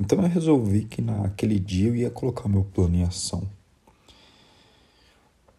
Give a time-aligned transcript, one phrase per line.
[0.00, 3.46] Então eu resolvi que naquele dia eu ia colocar meu plano em ação.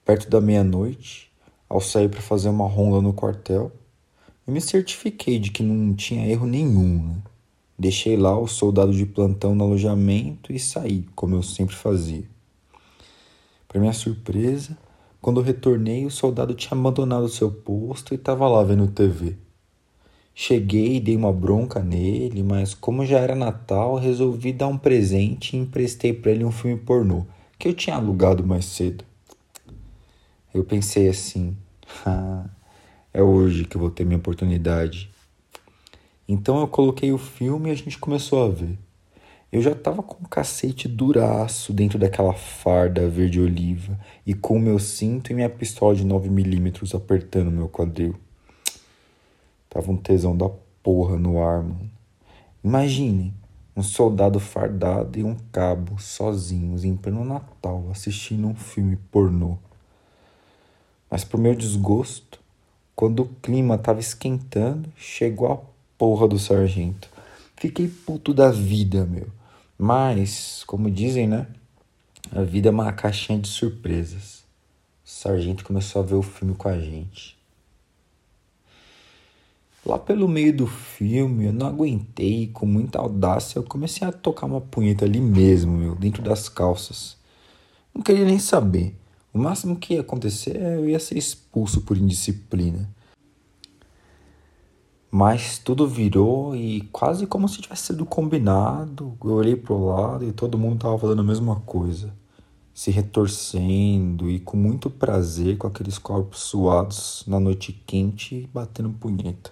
[0.06, 1.32] Perto da meia-noite,
[1.68, 3.72] ao sair para fazer uma ronda no quartel,
[4.46, 7.08] eu me certifiquei de que não tinha erro nenhum.
[7.08, 7.16] Né?
[7.76, 12.24] Deixei lá o soldado de plantão no alojamento e saí, como eu sempre fazia.
[13.68, 14.78] Para minha surpresa,
[15.20, 19.36] quando eu retornei, o soldado tinha abandonado seu posto e estava lá vendo TV.
[20.36, 25.58] Cheguei e dei uma bronca nele, mas como já era Natal, resolvi dar um presente
[25.58, 27.26] e emprestei para ele um filme pornô
[27.58, 29.04] que eu tinha alugado mais cedo.
[30.56, 31.58] Eu pensei assim:
[32.06, 32.46] ah,
[33.14, 35.12] é hoje que eu vou ter minha oportunidade.
[36.26, 38.80] Então eu coloquei o filme e a gente começou a ver.
[39.52, 44.60] Eu já tava com um cacete duraço dentro daquela farda verde oliva e com o
[44.60, 48.16] meu cinto e minha pistola de 9mm apertando meu quadril.
[49.70, 50.50] Tava um tesão da
[50.82, 51.92] porra no ar, mano.
[52.64, 53.34] Imagine
[53.76, 59.58] um soldado fardado e um cabo sozinhos em pleno Natal assistindo um filme pornô.
[61.10, 62.40] Mas pro meu desgosto,
[62.96, 65.60] quando o clima tava esquentando, chegou a
[65.98, 67.10] porra do sargento.
[67.56, 69.28] Fiquei puto da vida, meu.
[69.78, 71.48] Mas, como dizem, né?
[72.32, 74.44] A vida é uma caixinha de surpresas.
[75.06, 77.38] O sargento começou a ver o filme com a gente.
[79.86, 84.48] Lá pelo meio do filme, eu não aguentei, com muita audácia, eu comecei a tocar
[84.48, 87.16] uma punheta ali mesmo, meu, dentro das calças.
[87.94, 88.96] Não queria nem saber.
[89.36, 92.90] O máximo que ia acontecer é eu ia ser expulso por indisciplina.
[95.12, 99.18] Mas tudo virou e quase como se tivesse sido combinado.
[99.22, 102.14] Eu olhei pro lado e todo mundo tava falando a mesma coisa.
[102.74, 109.52] Se retorcendo e com muito prazer com aqueles corpos suados na noite quente batendo punheta.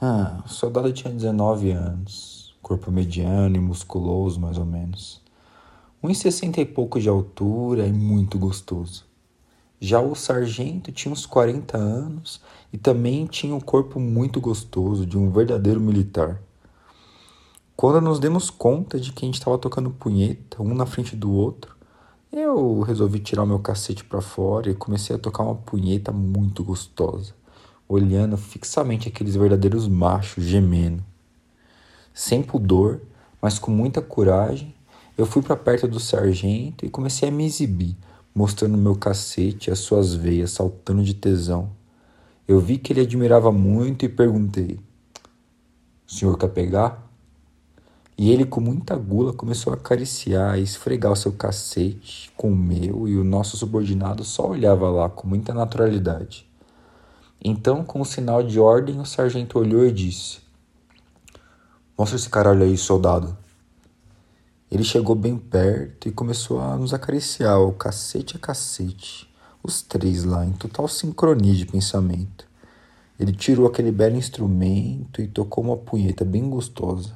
[0.00, 5.20] Ah, o soldado tinha 19 anos, corpo mediano e musculoso mais ou menos.
[6.02, 9.04] 1,60 e pouco de altura e muito gostoso.
[9.80, 12.40] Já o sargento tinha uns 40 anos
[12.72, 16.42] e também tinha um corpo muito gostoso, de um verdadeiro militar.
[17.76, 21.30] Quando nos demos conta de que a gente estava tocando punheta, um na frente do
[21.30, 21.76] outro,
[22.32, 26.64] eu resolvi tirar o meu cacete para fora e comecei a tocar uma punheta muito
[26.64, 27.32] gostosa,
[27.88, 31.04] olhando fixamente aqueles verdadeiros machos gemendo.
[32.12, 33.00] Sem pudor,
[33.40, 34.74] mas com muita coragem,
[35.22, 37.96] eu fui para perto do sargento e comecei a me exibir,
[38.34, 41.70] mostrando meu cacete e as suas veias saltando de tesão.
[42.48, 44.80] Eu vi que ele admirava muito e perguntei:
[46.08, 47.08] O senhor quer pegar?
[48.18, 52.56] E ele, com muita gula, começou a acariciar e esfregar o seu cacete com o
[52.56, 56.50] meu, e o nosso subordinado só olhava lá com muita naturalidade.
[57.40, 60.40] Então, com um sinal de ordem, o sargento olhou e disse:
[61.96, 63.40] Mostra esse caralho aí, soldado.
[64.72, 69.30] Ele chegou bem perto e começou a nos acariciar, o cacete a cacete,
[69.62, 72.46] os três lá, em total sincronia de pensamento.
[73.20, 77.14] Ele tirou aquele belo instrumento e tocou uma punheta bem gostosa.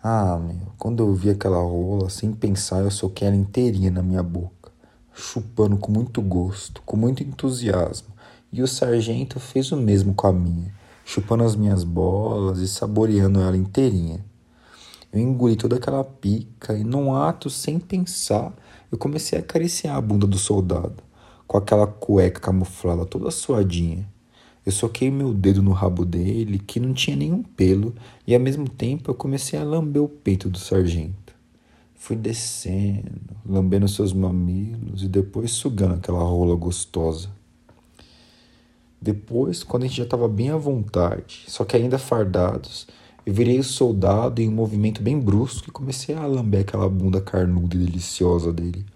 [0.00, 4.22] Ah, meu, quando eu vi aquela rola, sem pensar, eu soquei ela inteirinha na minha
[4.22, 4.70] boca,
[5.12, 8.14] chupando com muito gosto, com muito entusiasmo,
[8.52, 10.72] e o sargento fez o mesmo com a minha,
[11.04, 14.24] chupando as minhas bolas e saboreando ela inteirinha.
[15.12, 18.52] Eu engoli toda aquela pica e, num ato sem pensar,
[18.92, 21.02] eu comecei a acariciar a bunda do soldado,
[21.46, 24.06] com aquela cueca camuflada toda suadinha.
[24.66, 27.94] Eu soquei meu dedo no rabo dele, que não tinha nenhum pelo,
[28.26, 31.32] e ao mesmo tempo eu comecei a lamber o peito do sargento.
[31.94, 37.30] Fui descendo, lambendo seus mamilos e depois sugando aquela rola gostosa.
[39.00, 42.86] Depois, quando a gente já estava bem à vontade, só que ainda fardados,
[43.28, 47.20] eu virei o soldado em um movimento bem brusco e comecei a lamber aquela bunda
[47.20, 48.86] carnuda e deliciosa dele.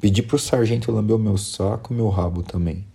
[0.00, 2.86] Pedi pro sargento lamber o meu saco e meu rabo também.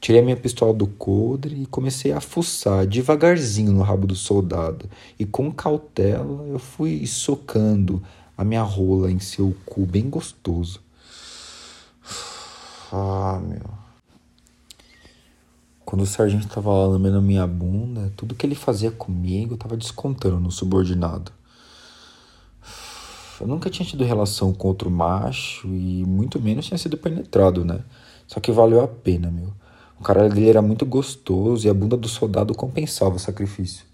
[0.00, 4.90] Tirei a minha pistola do coldre e comecei a fuçar devagarzinho no rabo do soldado.
[5.16, 8.02] E com cautela eu fui socando
[8.36, 10.80] a minha rola em seu cu bem gostoso.
[12.92, 13.85] Ah, meu.
[15.86, 20.40] Quando o sargento estava lá lambendo minha bunda, tudo que ele fazia comigo estava descontando
[20.40, 21.30] no subordinado.
[23.40, 27.84] Eu nunca tinha tido relação com outro macho e muito menos tinha sido penetrado, né?
[28.26, 29.52] Só que valeu a pena, meu.
[30.00, 33.86] O cara dele era muito gostoso e a bunda do soldado compensava o sacrifício.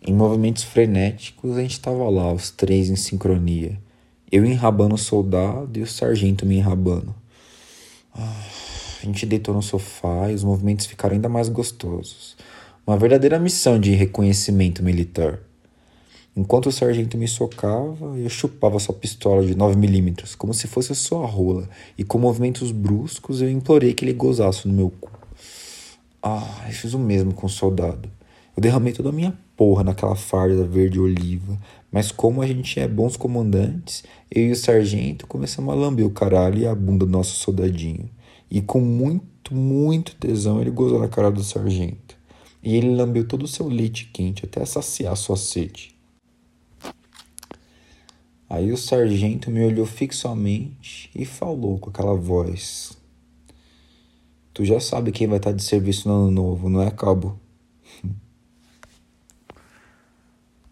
[0.00, 3.78] Em movimentos frenéticos, a gente estava lá, os três em sincronia.
[4.32, 7.14] Eu enrabando o soldado e o sargento me enrabando.
[8.14, 8.44] Ah,
[9.06, 12.36] a gente deitou no sofá e os movimentos ficaram ainda mais gostosos.
[12.84, 15.38] Uma verdadeira missão de reconhecimento militar.
[16.36, 20.94] Enquanto o sargento me socava, eu chupava sua pistola de 9mm, como se fosse a
[20.94, 25.10] sua rola, e com movimentos bruscos eu implorei que ele gozasse no meu cu.
[26.20, 28.10] Ah, eu fiz o mesmo com o soldado.
[28.56, 31.58] Eu derramei toda a minha porra naquela farda verde oliva,
[31.92, 36.10] mas como a gente é bons comandantes, eu e o sargento começamos a lamber o
[36.10, 38.10] caralho e a bunda do nosso soldadinho.
[38.50, 42.16] E com muito, muito tesão ele gozou na cara do sargento.
[42.62, 45.94] E ele lambeu todo o seu leite quente até saciar sua sede.
[48.48, 52.96] Aí o sargento me olhou fixamente e falou com aquela voz:
[54.54, 57.38] Tu já sabe quem vai estar de serviço no ano novo, não é, cabo?